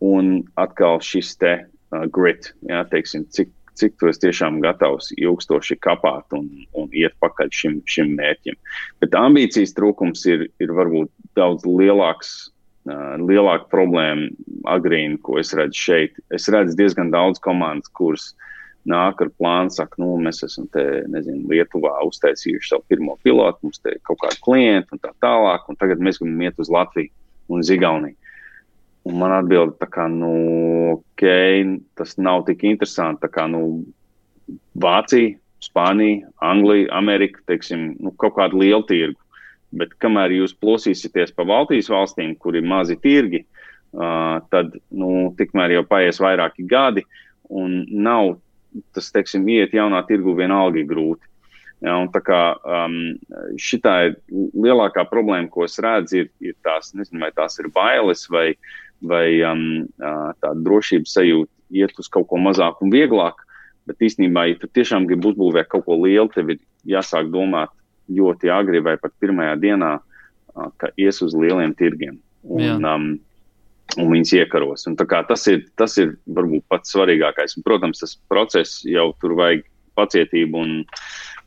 [0.00, 5.78] un atkal šis te uh, grit, jā, teiksim, cik, cik tu esi tiešām gatavs ilgstoši
[5.84, 8.58] kapāt un, un iet pakaļ šim, šim mērķim.
[9.02, 12.50] Bet ambīcijas trūkums ir, ir varbūt daudz lielāks.
[12.88, 14.30] Uh, lielāka problēma
[14.72, 16.14] agrīni, ko es redzu šeit.
[16.32, 18.30] Es redzu diezgan daudz komandas, kuras
[18.88, 20.82] nāk ar plānu, saka, nu, mēs esam te,
[21.12, 25.68] nezinu, Lietuvā uztaisījuši savu pirmo pilotu, mums te ir kaut kādi klienti un tā tālāk,
[25.68, 27.12] un tagad mēs gribam iet uz Latviju
[27.52, 28.16] un Zigauniju.
[29.08, 30.32] Un man atbild, tā kā, nu,
[30.98, 31.24] ok,
[31.96, 33.22] tas nav tik interesanti.
[33.24, 33.62] Tā kā, nu,
[34.80, 39.18] Vācija, Spānija, Anglija, Amerika, teiksim, nu, kaut kādu lielu tirgu.
[39.76, 43.44] Bet kamēr jūs plosīsieties pa Baltijas valstīm, kur ir mazi tirgi,
[43.94, 47.04] uh, tad, nu, tikmēr jau paies vairāki gadi
[47.50, 48.34] un nav
[48.94, 51.29] tas, teiksim, iet jaunā tirgu vienalga grūti.
[51.80, 52.96] Ja, tā kā um,
[53.56, 58.26] šitā ir lielākā problēma, ko es redzu, ir, ir tās, nezinu, vai tās ir bailes
[58.32, 58.50] vai,
[59.00, 59.62] vai um,
[59.96, 63.46] tāda drošības sajūta iet uz kaut ko mazāku un vieglāku.
[63.88, 67.72] Bet īstenībā, ja tu tiešām gribi uzbūvēt kaut ko lielu, tev ir jāsāk domāt
[68.12, 72.20] ļoti agri vai pat pirmajā dienā, uh, ka ies uz lieliem tirgiem.
[72.44, 72.76] Un, Jā.
[72.92, 73.08] um,
[73.96, 74.84] un viņas iekaros.
[74.90, 77.56] Un tas, ir, tas ir varbūt pats svarīgākais.
[77.56, 79.64] Un, protams, tas process jau tur vajag
[80.00, 80.74] pacietību un,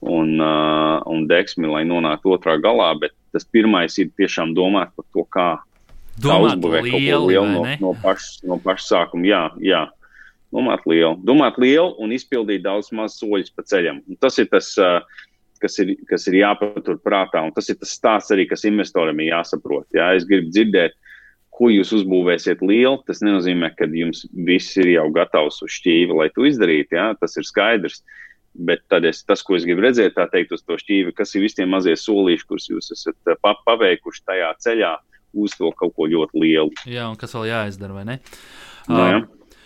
[0.06, 5.10] un, uh, un deksmi, lai nonāktu otrā galā, bet tas pirmais ir tiešām domāt par
[5.10, 5.50] to, kā,
[6.22, 9.26] Domāt kā uzbūvēt lieli, kaut ko lielu no, no, paša, no paša sākuma.
[9.26, 9.84] Jā, jā.
[10.54, 14.04] Domāt lielu, domāt lielu un izpildīt daudz maz soļus pa ceļam.
[14.06, 15.02] Un tas ir tas, uh,
[15.64, 19.32] kas ir, kas ir jāpatur prātā, un tas ir tas stāsts arī, kas investoram ir
[19.32, 19.88] jāsaprot.
[19.96, 20.94] Jā, es gribu dzirdēt,
[21.54, 23.00] ko jūs uzbūvēsiet lielu.
[23.08, 27.02] Tas nenozīmē, ka jums viss ir jau gatavs uz šķīvi, lai to izdarītu.
[27.22, 28.04] Tas ir skaidrs.
[28.54, 31.58] Bet es, tas, ko es gribu redzēt, tā teikt, uz to šķīvi, kas ir visi
[31.58, 34.92] tie mazie solīši, kurus jūs esat paveikuši tajā ceļā,
[35.34, 36.74] uz to kaut ko ļoti lielu.
[36.86, 38.20] Jā, un kas vēl jāizdara, vai ne?
[38.86, 39.22] Nu, jā.
[39.24, 39.58] uh,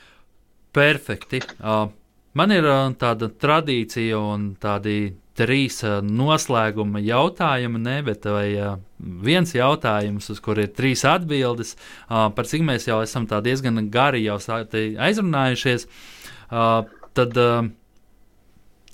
[0.75, 1.41] perfekti.
[1.59, 1.89] Uh,
[2.37, 4.97] man ir uh, tāda tradīcija un tādi
[5.37, 11.75] trīs uh, noslēguma jautājumi, ne, bet vai uh, viens jautājums, uz kur ir trīs atbildes,
[12.07, 15.87] uh, par cik mēs jau esam diezgan gari aizrunājušies,
[16.47, 17.67] uh, tad uh,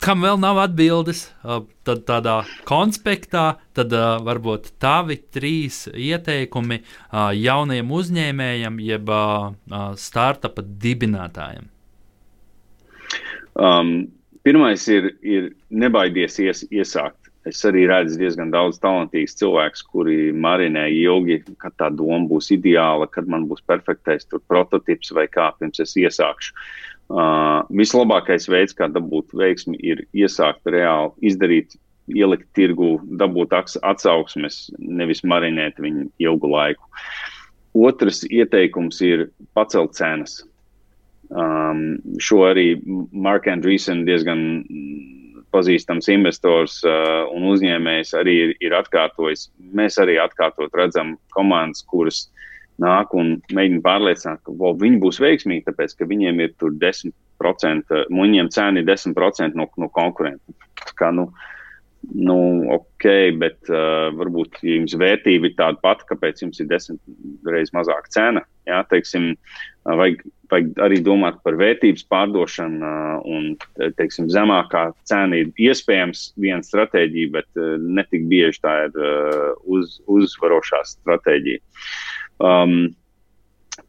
[0.03, 1.27] kam vēl nav atbildes,
[1.87, 3.45] tad tādā konspektā,
[3.77, 3.93] tad
[4.25, 6.81] varbūt tavi trīs ieteikumi
[7.39, 9.13] jauniem uzņēmējiem, jeb
[9.99, 11.69] startupa dibinātājiem.
[13.53, 13.91] Um,
[14.43, 17.19] pirmais ir, ir nebaidies ies, iesākt.
[17.47, 23.03] Es arī redzu diezgan daudz talantīgus cilvēkus, kuri marinē ilgi, kad tā doma būs ideāla,
[23.11, 26.55] kad man būs perfektais prototyps vai kā pirms es iesākšu.
[26.55, 31.75] Uh, Uh, vislabākais veids, kā dabūt veiksmi, ir iesākt reāli izdarīt,
[32.07, 36.87] ielikt tirgu, dabūt atsauksmes, nevis marinēt viņu ilgu laiku.
[37.75, 40.41] Otrs ieteikums ir pacelt cenas.
[41.33, 42.77] Um, šo arī
[43.11, 44.43] Mark Andreessen diezgan
[45.53, 49.47] pazīstams investors uh, un uzņēmējs arī ir, ir atkārtojis.
[49.75, 52.27] Mēs arī atkārtot redzam komandas, kuras
[52.81, 58.51] nāk un mēģina pārliecināt, ka wow, viņi būs veiksmīgi, tāpēc ka viņiem ir 10%, viņiem
[58.53, 60.57] cena ir 10% no, no konkurentiem.
[60.99, 61.29] Kā, nu,
[62.11, 62.37] nu,
[62.73, 63.05] ok,
[63.39, 66.99] bet uh, varbūt jums vērtība ir tāda pati, kāpēc jums ir desmit
[67.47, 68.43] reizes mazāka cena.
[68.67, 75.39] Jā, teiksim, uh, vajag, vajag arī domāt par vērtības pārdošanu, uh, un teiksim, zemākā cena
[75.39, 81.63] ir iespējams viena stratēģija, bet uh, netik bieži tā ir uh, uz, uzvarošā stratēģija.
[82.43, 82.91] Um,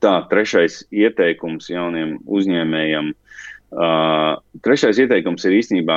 [0.05, 3.13] tā, trešais ieteikums jauniem uzņēmējiem.
[3.75, 5.97] Uh, trešais ieteikums ir īstenībā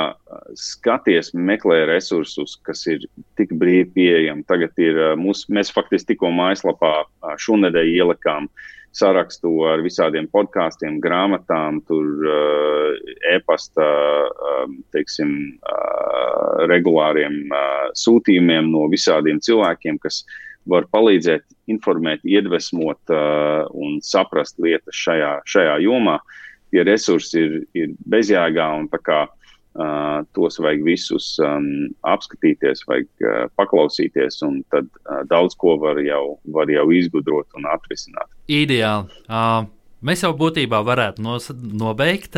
[0.58, 3.04] skaties, meklē resursus, kas ir
[3.38, 4.42] tik brīvi pieejami.
[4.50, 8.50] Tagad ir uh, mūs, mēs faktiski tikko mājaslapā uh, šonadēļ ielikām
[8.98, 13.86] sarakstu ar visādiem podkāstiem, grāmatām, tur uh, e-pasta,
[14.26, 23.12] uh, teiksim, uh, regulāriem uh, sūtījumiem no visādiem cilvēkiem, kas uh, var palīdzēt, informēt, iedvesmot
[23.12, 26.18] uh, un saprast lietas šajā, šajā jomā.
[26.72, 29.20] Tie resursi ir, ir bezjēgā un tā kā
[29.78, 36.00] uh, tos vajag visus um, apskatīties, vajag uh, paklausīties, un tad uh, daudz ko var
[36.04, 38.28] jau, var jau izgudrot un atrisināt.
[38.52, 39.08] Ideāli.
[39.28, 39.64] Uh,
[40.04, 42.36] mēs jau būtībā varētu nos, nobeigt.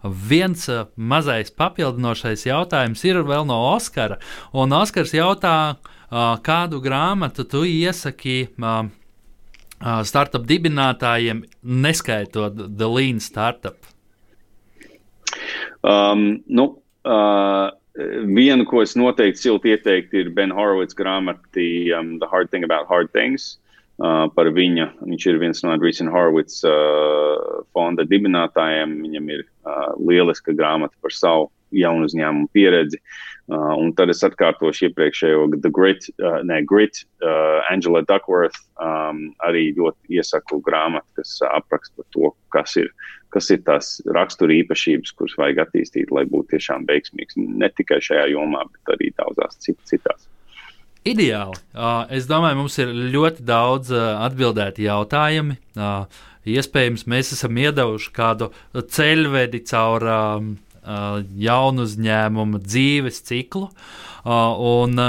[0.00, 0.64] Viens
[0.96, 4.16] mazais papildinošais jautājums ir vēl no Oskara.
[4.56, 5.76] Un Oskars jautā,
[6.10, 8.48] kādu grāmatu tu iesaki
[10.04, 13.78] startup dibinātājiem, neskaitot The Lean Startup?
[15.86, 16.66] Um, nu,
[17.08, 17.70] uh,
[18.26, 21.64] vienu, ko es noteikti silti ieteiktu, ir Ben Horowitz grāmata
[21.96, 23.56] um, The Hard Thing About Hard Things.
[24.00, 24.86] Uh, par viņa.
[25.04, 28.94] Viņš ir viens no Andrīsina Horowitz uh, fonda dibinātājiem.
[29.04, 33.00] Viņam ir uh, lieliska grāmata par savu jaunu uzņēmumu pieredzi.
[33.50, 39.24] Uh, un tad es atkārtošu iepriekšējo The Grit, uh, ne, Grit uh, Angela Duckworth um,
[39.42, 42.92] arī ļoti iesaku grāmatu, kas apraksta to, kas ir,
[43.34, 48.28] kas ir tās rakstura īpašības, kuras vajag attīstīt, lai būtu tiešām veiksmīgs ne tikai šajā
[48.36, 50.30] jomā, bet arī daudzās citās.
[51.00, 51.56] Ideāli.
[51.72, 55.56] Uh, es domāju, mums ir ļoti daudz uh, atbildēti jautājumi.
[55.74, 56.04] Uh,
[56.44, 60.50] iespējams, mēs esam iedevuši kādu ceļvedi caur um,
[60.82, 63.68] jaunu uzņēmumu dzīves ciklu.
[64.24, 65.02] Un,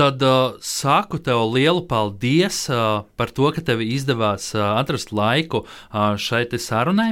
[0.00, 5.66] Tad uh, saku tev lielu paldies uh, par to, ka tev izdevās uh, atrast laiku
[5.66, 7.10] uh, šai sarunai.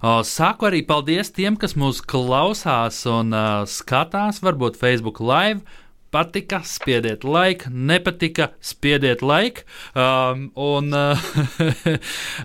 [0.00, 5.66] Uh, saku arī paldies tiem, kas mūs klausās un uh, skatās, varbūt Facebook Live
[6.14, 9.66] patika, spiediet laiku, nepatika, spiediet laiku.
[9.92, 11.20] Um, un, uh,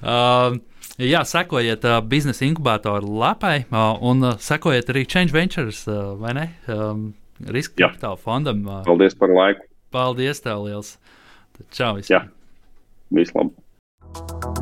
[0.02, 0.60] uh,
[1.02, 6.36] Jā, sekojiet uh, biznesa inkubatoru lapai uh, un uh, sekojiet arī Change Ventures, uh, vai
[6.38, 6.46] ne?
[6.70, 7.08] Um,
[7.42, 8.62] Riska kapitāla fondam.
[8.68, 9.66] Uh, paldies par laiku.
[9.92, 10.96] Paldies, tev liels.
[11.74, 11.96] Čau!
[11.98, 12.20] Visiem.
[12.20, 12.26] Jā,
[13.18, 14.61] vislabāk!